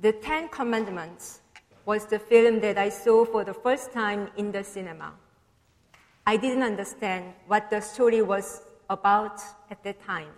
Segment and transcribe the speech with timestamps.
[0.00, 1.40] The Ten Commandments
[1.84, 5.12] was the film that I saw for the first time in the cinema.
[6.24, 9.40] I didn't understand what the story was about
[9.72, 10.28] at that time.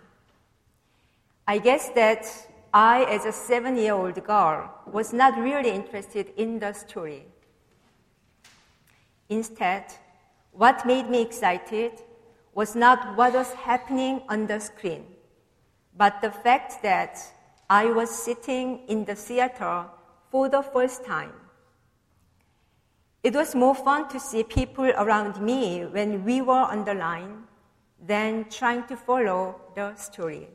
[1.47, 2.25] I guess that
[2.73, 7.25] I, as a seven year old girl, was not really interested in the story.
[9.29, 9.85] Instead,
[10.53, 12.01] what made me excited
[12.55, 15.05] was not what was happening on the screen,
[15.95, 17.19] but the fact that
[17.71, 19.85] I was sitting in the theater
[20.29, 21.31] for the first time.
[23.23, 27.43] It was more fun to see people around me when we were on the line
[28.05, 30.49] than trying to follow the story.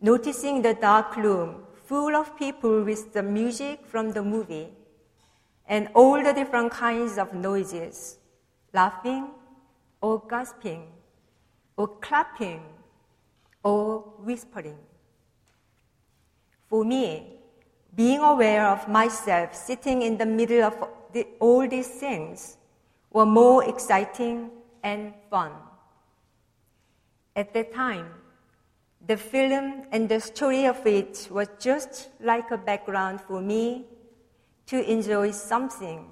[0.00, 4.70] Noticing the dark room full of people with the music from the movie
[5.68, 8.18] and all the different kinds of noises,
[8.72, 9.30] laughing
[10.00, 10.88] or gasping
[11.76, 12.62] or clapping
[13.62, 14.78] or whispering.
[16.68, 17.38] For me,
[17.94, 20.76] being aware of myself sitting in the middle of
[21.12, 22.56] the, all these things
[23.10, 24.50] were more exciting
[24.82, 25.52] and fun.
[27.34, 28.08] At that time,
[29.06, 33.84] the film and the story of it was just like a background for me
[34.66, 36.06] to enjoy something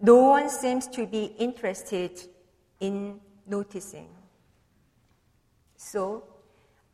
[0.00, 2.22] no one seems to be interested
[2.78, 4.08] in noticing.
[5.76, 6.22] So,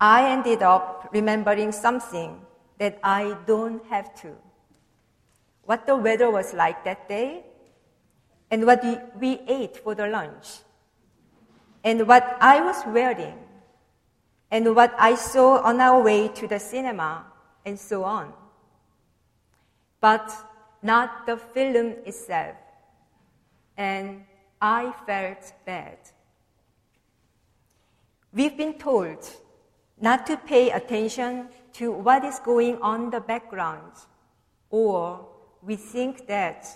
[0.01, 2.41] I ended up remembering something
[2.85, 4.37] that I don't have to.
[5.65, 7.43] What the weather was like that day,
[8.51, 8.85] and what
[9.19, 10.61] we ate for the lunch,
[11.83, 13.39] and what I was wearing,
[14.51, 17.25] and what I saw on our way to the cinema,
[17.65, 18.35] and so on.
[20.03, 20.31] But
[20.83, 22.57] not the film itself.
[23.79, 24.27] And
[24.61, 25.97] I felt bad.
[28.31, 29.25] We've been told
[30.05, 33.93] not to pay attention to what is going on in the background,
[34.69, 35.27] or
[35.63, 36.67] we think that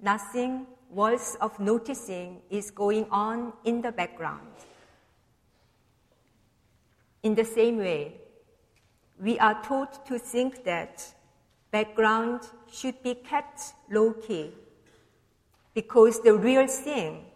[0.00, 4.50] nothing worth of noticing is going on in the background.
[7.22, 8.14] In the same way,
[9.20, 11.06] we are taught to think that
[11.70, 12.40] background
[12.72, 14.50] should be kept low key
[15.72, 17.26] because the real thing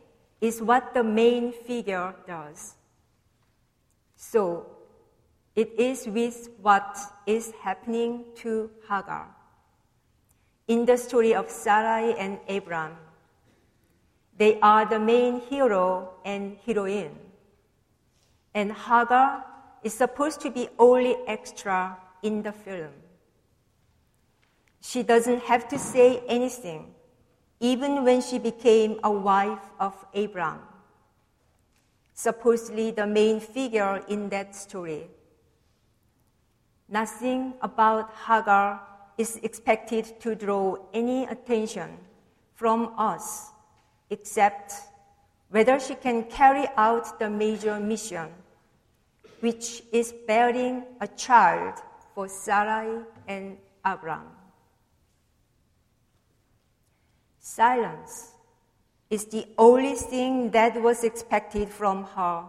[0.41, 2.75] is what the main figure does.
[4.17, 4.67] So,
[5.61, 9.29] it is with what is happening to Hagar.
[10.69, 12.97] In the story of Sarai and Abram,
[14.39, 17.15] they are the main hero and heroine.
[18.55, 19.45] And Hagar
[19.83, 22.95] is supposed to be only extra in the film.
[24.81, 26.95] She doesn't have to say anything,
[27.61, 30.61] even when she became a wife of Abram,
[32.15, 35.11] supposedly the main figure in that story.
[36.91, 38.83] Nothing about Hagar
[39.17, 41.99] is expected to draw any attention
[42.55, 43.53] from us
[44.11, 44.73] except
[45.51, 48.29] whether she can carry out the major mission,
[49.39, 51.75] which is bearing a child
[52.13, 54.27] for Sarai and Abram.
[57.39, 58.33] Silence
[59.11, 62.45] is the only thing that was expected from her,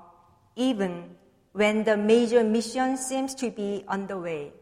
[0.56, 1.16] even
[1.54, 4.54] when the major mission seems to be underway.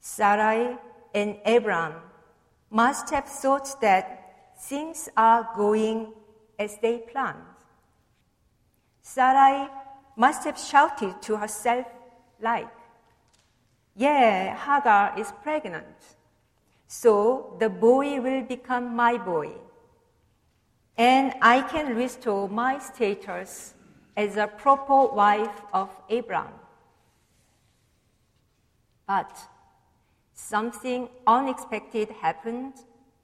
[0.00, 0.76] Sarai
[1.14, 1.94] and Abram
[2.70, 6.12] must have thought that things are going
[6.58, 7.38] as they planned.
[9.02, 9.68] Sarai
[10.16, 11.86] must have shouted to herself,
[12.40, 12.68] like,
[13.96, 16.16] Yeah, Hagar is pregnant,
[16.88, 19.52] so the boy will become my boy,
[20.96, 23.73] and I can restore my status
[24.16, 26.54] as a proper wife of Abraham.
[29.06, 29.36] But
[30.32, 32.74] something unexpected happened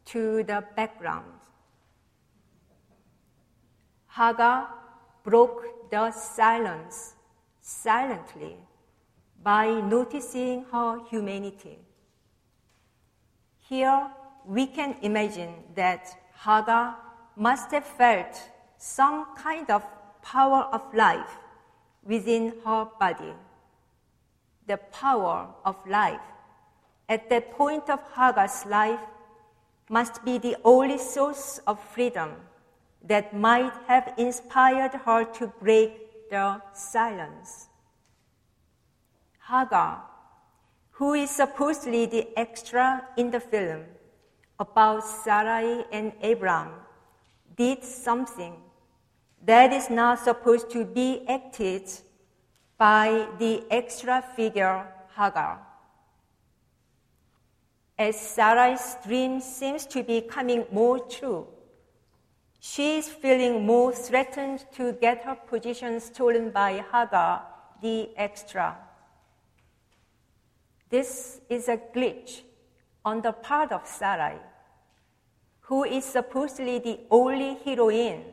[0.06, 1.40] to the background.
[4.08, 4.68] Hagar
[5.22, 7.14] broke the silence
[7.60, 8.56] silently
[9.42, 11.78] by noticing her humanity.
[13.58, 14.10] Here
[14.44, 16.96] we can imagine that Hagar
[17.36, 19.84] must have felt some kind of
[20.22, 21.38] power of life
[22.04, 23.34] within her body.
[24.66, 26.20] The power of life
[27.08, 29.00] at that point of Hagar's life
[29.88, 32.30] must be the only source of freedom
[33.02, 37.68] that might have inspired her to break the silence.
[39.48, 40.04] Hagar,
[40.92, 43.82] who is supposedly the extra in the film
[44.60, 46.68] about Sarai and Abram,
[47.56, 48.54] did something
[49.44, 51.88] that is not supposed to be acted
[52.76, 55.60] by the extra figure Hagar.
[57.98, 61.46] as Sarai's dream seems to be coming more true,
[62.58, 67.42] she is feeling more threatened to get her position stolen by Hagar,
[67.82, 68.76] the extra.
[70.88, 72.40] This is a glitch
[73.04, 74.38] on the part of Sarai,
[75.60, 78.24] who is supposedly the only heroine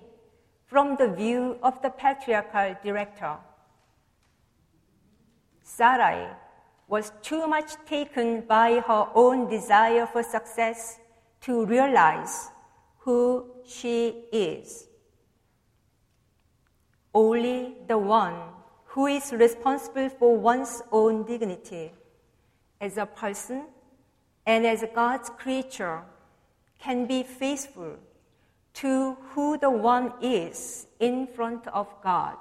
[0.68, 3.38] from the view of the patriarchal director.
[5.64, 6.28] Sarai
[6.88, 11.00] was too much taken by her own desire for success
[11.42, 12.50] to realize
[13.00, 14.88] who she is.
[17.14, 18.36] Only the one
[18.86, 21.92] who is responsible for one's own dignity
[22.82, 23.66] as a person
[24.46, 26.02] and as God's creature
[26.80, 27.98] can be faithful
[28.78, 32.38] to who the one is in front of God.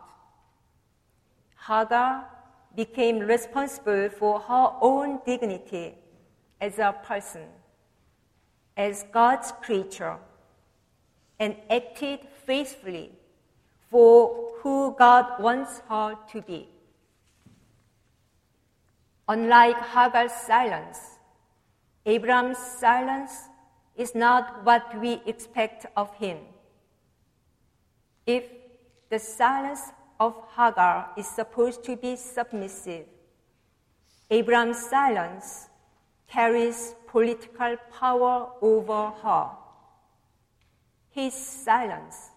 [1.67, 2.27] Hagar
[2.75, 5.95] became responsible for her own dignity
[6.61, 7.47] as a person,
[8.77, 10.19] as God's creature,
[11.39, 13.13] and acted faithfully
[13.91, 16.69] for who God wants her to be.
[19.27, 20.99] Unlike Hagar's silence,
[22.05, 23.49] Abraham's silence
[23.97, 26.39] is not what we expect of him.
[28.27, 28.45] If
[29.09, 33.07] the silence of Hagar is supposed to be submissive,
[34.31, 35.69] Abraham's silence
[36.29, 39.51] carries political power over her.
[41.11, 42.31] His silence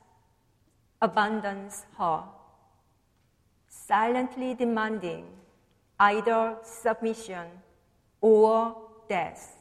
[1.02, 2.24] abandons her,
[3.68, 5.26] silently demanding
[6.00, 7.48] either submission
[8.22, 8.76] or
[9.10, 9.59] death.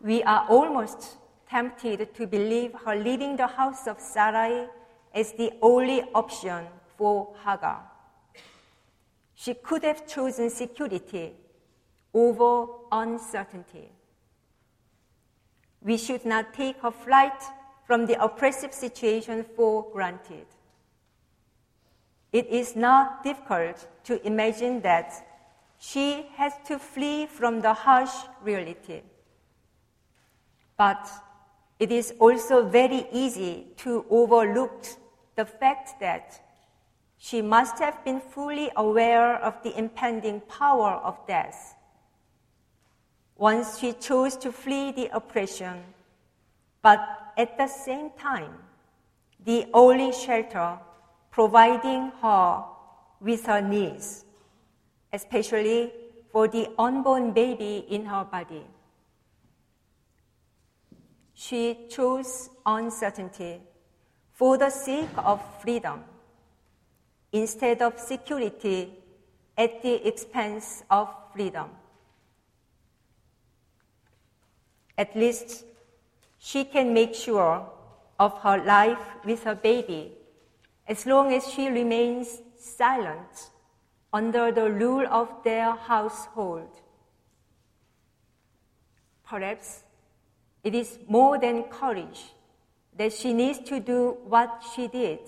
[0.00, 1.16] We are almost
[1.48, 4.68] tempted to believe her leaving the house of Sarai
[5.14, 6.66] is the only option
[6.96, 7.82] for Hagar.
[9.34, 11.34] She could have chosen security
[12.14, 13.90] over uncertainty.
[15.80, 17.42] We should not take her flight
[17.86, 20.46] from the oppressive situation for granted.
[22.32, 25.12] It is not difficult to imagine that
[25.78, 28.12] she has to flee from the harsh
[28.42, 29.02] reality.
[30.78, 31.10] But
[31.78, 34.86] it is also very easy to overlook
[35.34, 36.40] the fact that
[37.18, 41.74] she must have been fully aware of the impending power of death.
[43.36, 45.82] Once she chose to flee the oppression,
[46.80, 47.00] but
[47.36, 48.54] at the same time,
[49.44, 50.78] the only shelter
[51.30, 52.64] providing her
[53.20, 54.24] with her needs,
[55.12, 55.92] especially
[56.30, 58.64] for the unborn baby in her body.
[61.40, 63.62] She chose uncertainty
[64.32, 66.02] for the sake of freedom
[67.30, 68.92] instead of security
[69.56, 71.70] at the expense of freedom.
[74.98, 75.64] At least
[76.38, 77.70] she can make sure
[78.18, 80.14] of her life with her baby
[80.88, 83.50] as long as she remains silent
[84.12, 86.80] under the rule of their household.
[89.22, 89.84] Perhaps
[90.64, 92.32] it is more than courage
[92.96, 95.20] that she needs to do what she did.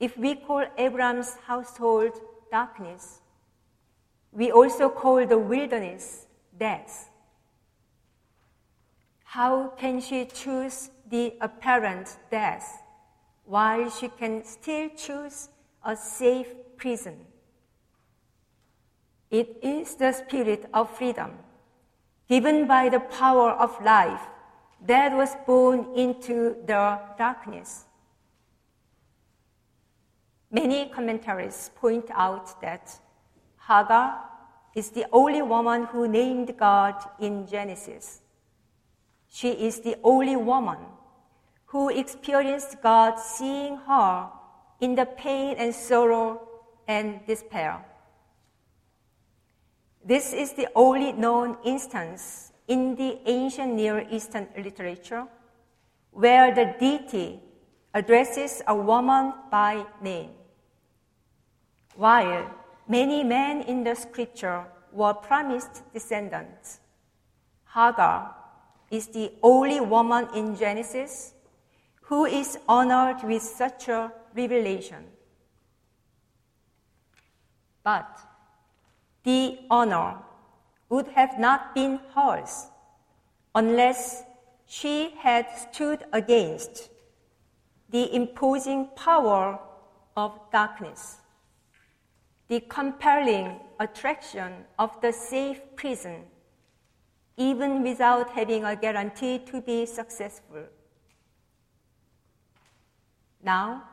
[0.00, 2.12] If we call Abraham's household
[2.50, 3.20] darkness,
[4.32, 6.26] we also call the wilderness
[6.58, 7.10] death.
[9.24, 12.82] How can she choose the apparent death
[13.44, 15.48] while she can still choose
[15.84, 17.16] a safe prison?
[19.30, 21.38] It is the spirit of freedom
[22.28, 24.22] given by the power of life
[24.86, 27.84] that was born into the darkness.
[30.50, 33.00] Many commentaries point out that
[33.68, 34.24] Hagar
[34.74, 38.20] is the only woman who named God in Genesis.
[39.30, 40.78] She is the only woman
[41.66, 44.28] who experienced God seeing her
[44.80, 46.46] in the pain and sorrow
[46.86, 47.84] and despair.
[50.04, 55.26] This is the only known instance in the ancient Near Eastern literature
[56.10, 57.40] where the deity
[57.94, 60.30] addresses a woman by name.
[61.94, 62.50] While
[62.88, 66.80] many men in the scripture were promised descendants,
[67.72, 68.34] Hagar
[68.90, 71.34] is the only woman in Genesis
[72.02, 75.04] who is honored with such a revelation.
[77.82, 78.18] But
[79.24, 80.16] the honor
[80.88, 82.66] would have not been hers
[83.54, 84.24] unless
[84.66, 86.90] she had stood against
[87.90, 89.58] the imposing power
[90.16, 91.18] of darkness.
[92.52, 96.24] the compelling attraction of the safe prison,
[97.38, 100.64] even without having a guarantee to be successful.
[103.42, 103.84] Now,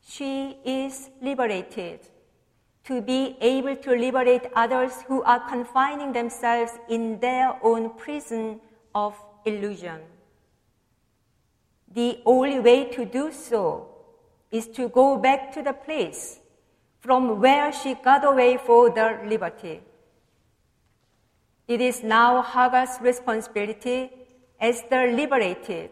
[0.00, 2.00] she is liberated
[2.84, 8.60] to be able to liberate others who are confining themselves in their own prison
[8.94, 10.00] of illusion.
[11.94, 13.88] The only way to do so
[14.50, 16.40] is to go back to the place
[17.00, 19.80] from where she got away for the liberty.
[21.68, 24.10] It is now Hagar's responsibility
[24.60, 25.90] as the liberated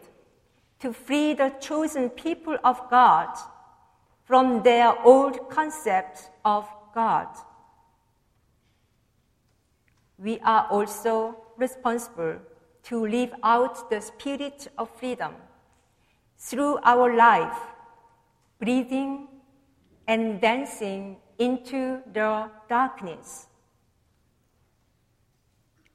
[0.79, 3.29] to free the chosen people of God
[4.23, 7.27] from their old concept of God.
[10.17, 12.39] We are also responsible
[12.83, 15.33] to live out the spirit of freedom
[16.37, 17.57] through our life,
[18.59, 19.27] breathing
[20.07, 23.47] and dancing into the darkness.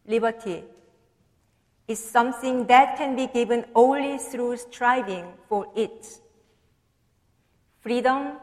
[0.06, 0.64] Liberty
[1.88, 6.20] is something that can be given only through striving for it.
[7.80, 8.38] Freedom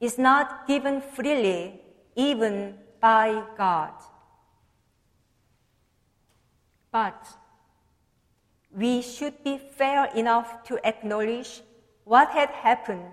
[0.00, 1.80] is not given freely,
[2.14, 3.92] even by God.
[6.90, 7.26] But
[8.70, 11.62] we should be fair enough to acknowledge
[12.04, 13.12] what had happened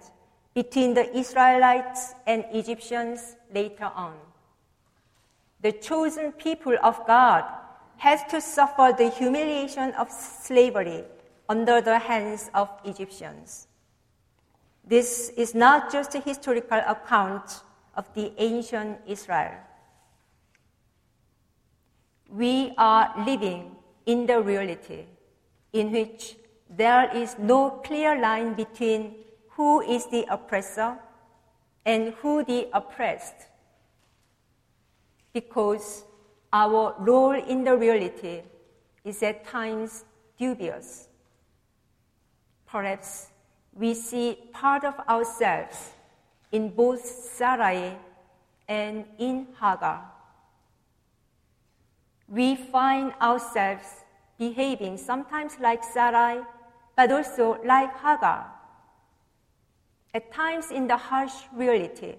[0.54, 4.13] between the Israelites and Egyptians later on.
[5.62, 7.44] The chosen people of God
[7.98, 11.04] had to suffer the humiliation of slavery
[11.50, 13.68] under the hands of Egyptians.
[14.88, 17.62] This is not just a historical account
[17.96, 19.56] of the ancient Israel.
[22.30, 23.75] We are living
[24.06, 25.06] in the reality
[25.74, 26.36] in which
[26.70, 29.15] there is no clear line between
[29.50, 30.98] who is the oppressor
[31.86, 33.36] and who the oppressed.
[35.34, 36.04] Because
[36.54, 38.42] our role in the reality
[39.04, 40.06] is at times
[40.38, 41.08] dubious.
[42.65, 43.27] Perhaps
[43.75, 45.91] we see part of ourselves
[46.51, 47.98] in both Sarai
[48.67, 50.12] and in Hagar.
[52.27, 53.86] We find ourselves
[54.39, 56.41] behaving sometimes like Sarai,
[56.96, 58.51] but also like Hagar.
[60.13, 62.15] At times in the harsh reality,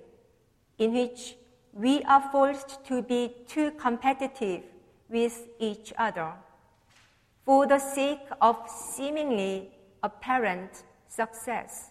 [0.79, 1.37] in which
[1.73, 4.63] we are forced to be too competitive
[5.09, 6.33] with each other
[7.45, 9.71] for the sake of seemingly
[10.03, 11.91] apparent success.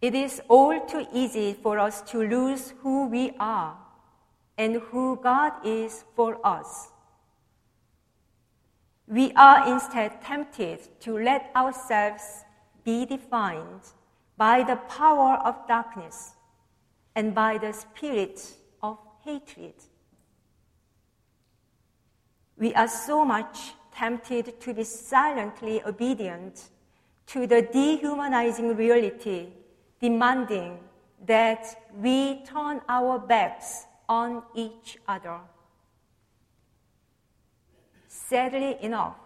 [0.00, 3.76] It is all too easy for us to lose who we are
[4.56, 6.88] and who God is for us.
[9.06, 12.44] We are instead tempted to let ourselves
[12.84, 13.80] be defined
[14.36, 16.34] by the power of darkness
[17.14, 18.40] and by the spirit
[18.82, 19.74] of hatred.
[22.56, 26.70] We are so much tempted to be silently obedient
[27.26, 29.48] to the dehumanizing reality
[30.00, 30.78] demanding
[31.26, 31.62] that
[32.04, 35.38] we turn our backs on each other.
[38.08, 39.16] Sadly enough,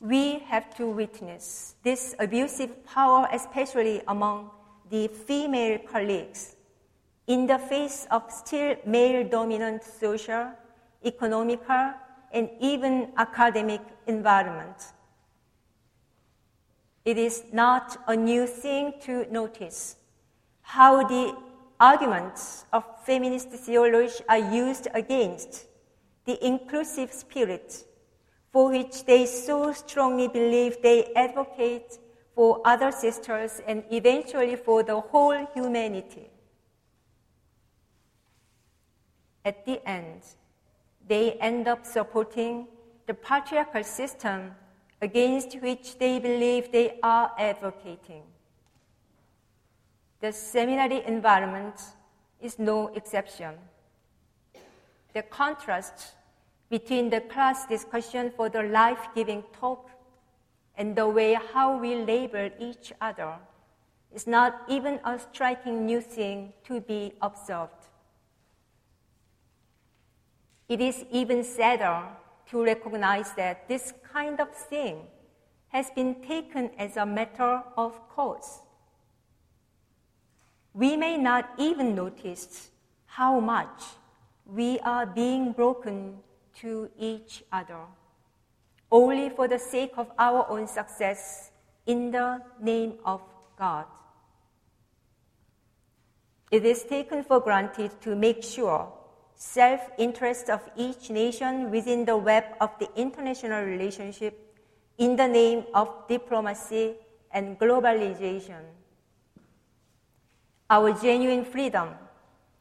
[0.00, 4.50] we have to witness this abusive power, especially among
[4.88, 6.54] the female colleagues,
[7.26, 10.46] in the face of still male dominant social,
[11.04, 11.94] economical,
[12.32, 14.92] and even academic environment.
[17.04, 19.96] It is not a new thing to notice
[20.60, 21.34] how the
[21.80, 25.66] arguments of feminist theology are used against
[26.26, 27.84] the inclusive spirit
[28.52, 31.98] for which they so strongly believe they advocate
[32.34, 36.30] for other sisters and eventually for the whole humanity.
[39.44, 40.22] At the end,
[41.08, 42.68] they end up supporting
[43.06, 44.54] the patriarchal system
[45.00, 48.22] against which they believe they are advocating.
[50.20, 51.80] The seminary environment
[52.40, 53.54] is no exception.
[55.14, 56.14] The contrast
[56.68, 59.88] between the class discussion for the life giving talk
[60.76, 63.36] and the way how we label each other
[64.14, 67.77] is not even a striking new thing to be observed.
[70.68, 72.02] It is even sadder
[72.50, 75.06] to recognize that this kind of thing
[75.68, 78.60] has been taken as a matter of course.
[80.74, 82.70] We may not even notice
[83.06, 83.82] how much
[84.46, 86.18] we are being broken
[86.60, 87.80] to each other,
[88.90, 91.50] only for the sake of our own success
[91.86, 93.22] in the name of
[93.58, 93.86] God.
[96.50, 98.92] It is taken for granted to make sure
[99.38, 104.34] self interest of each nation within the web of the international relationship
[104.98, 106.94] in the name of diplomacy
[107.30, 108.62] and globalization.
[110.68, 111.90] Our genuine freedom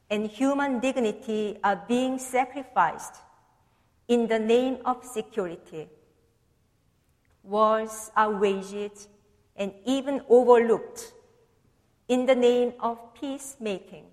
[0.10, 3.16] and human dignity are being sacrificed
[4.08, 5.90] in the name of security.
[7.42, 9.08] Wars are waged
[9.56, 11.12] and even overlooked
[12.08, 14.06] in the name of peacemaking.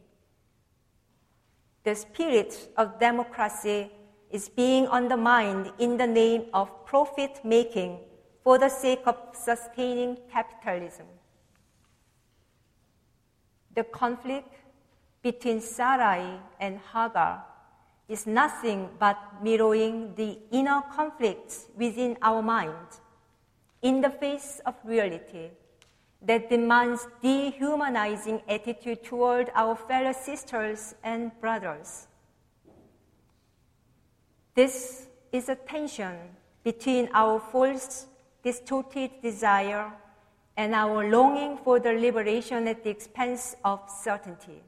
[1.85, 3.91] The spirit of democracy
[4.31, 7.99] is being undermined in the name of profit making
[8.43, 11.07] for the sake of sustaining capitalism.
[13.75, 14.55] The conflict
[15.23, 17.45] between Sarai and Hagar
[18.09, 23.01] is nothing but mirroring the inner conflicts within our mind
[23.83, 25.51] in the face of reality
[26.27, 32.07] that demands dehumanizing attitude toward our fellow sisters and brothers.
[34.55, 36.17] This is a tension
[36.63, 38.07] between our false,
[38.43, 39.93] distorted desire
[40.57, 44.63] and our longing for the liberation at the expense of certainty.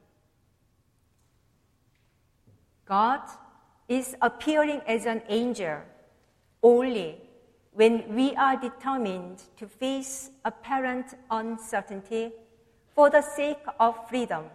[2.85, 3.21] God
[3.87, 5.79] is appearing as an angel
[6.61, 7.26] only
[7.77, 12.31] when we are determined to face apparent uncertainty
[12.95, 14.45] for the sake of freedom.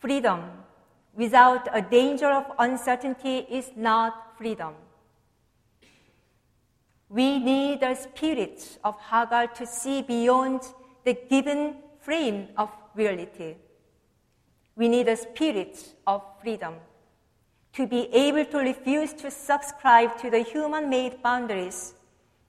[0.00, 0.40] Freedom
[1.14, 4.74] without a danger of uncertainty is not freedom.
[7.08, 10.62] We need the spirit of Hagar to see beyond
[11.04, 13.54] the given frame of reality.
[14.74, 16.74] We need a spirit of freedom
[17.72, 21.94] to be able to refuse to subscribe to the human made boundaries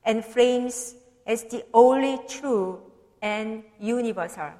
[0.03, 2.81] and frames as the only true
[3.21, 4.51] and universal.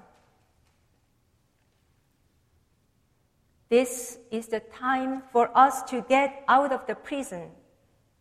[3.69, 7.49] This is the time for us to get out of the prison.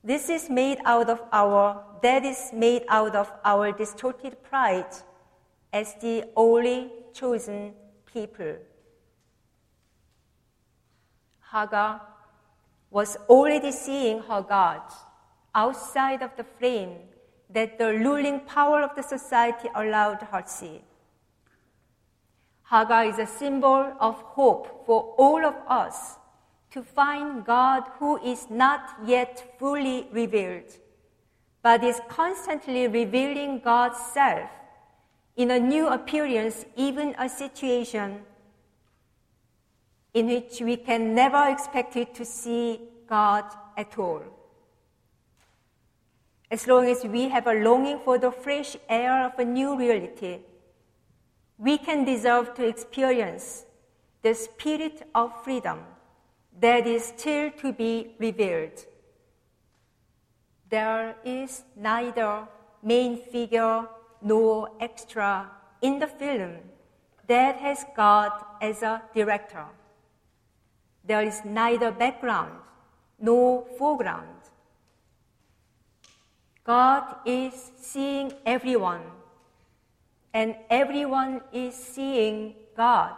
[0.03, 4.93] This is made out of our, that is made out of our distorted pride
[5.73, 7.75] as the only chosen
[8.13, 8.57] people.
[11.53, 12.01] Hagar
[12.93, 14.83] was already seeing her God
[15.55, 16.97] outside of the frame
[17.51, 20.83] that the ruling power of the society allowed her to see.
[22.71, 26.17] Hagar is a symbol of hope for all of us
[26.71, 30.73] to find God who is not yet fully revealed,
[31.63, 34.49] but is constantly revealing God's self
[35.37, 38.21] in a new appearance, even a situation
[40.15, 43.45] in which we can never expect it to see God
[43.77, 44.23] at all.
[46.51, 50.39] As long as we have a longing for the fresh air of a new reality,
[51.57, 53.65] we can deserve to experience
[54.23, 55.81] the spirit of freedom
[56.61, 58.85] that is still to be revealed.
[60.69, 62.47] There is neither
[62.83, 63.87] main figure
[64.21, 66.57] nor extra in the film
[67.27, 69.67] that has God as a director.
[71.05, 72.53] There is neither background
[73.19, 74.29] nor foreground.
[76.65, 79.03] God is seeing everyone,
[80.33, 83.17] and everyone is seeing God.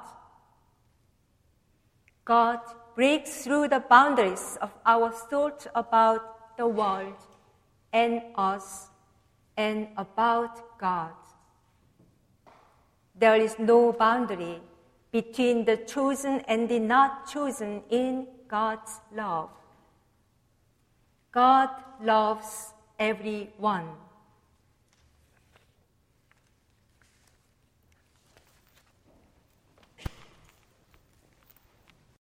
[2.24, 2.60] God
[2.94, 7.16] breaks through the boundaries of our thought about the world
[7.92, 8.88] and us
[9.56, 11.12] and about God.
[13.14, 14.60] There is no boundary
[15.14, 19.48] between the chosen and the not chosen in God's love.
[21.30, 21.70] God
[22.02, 23.90] loves everyone.